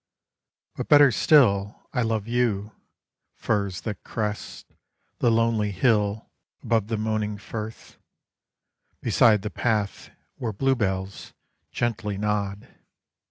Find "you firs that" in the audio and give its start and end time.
2.27-4.03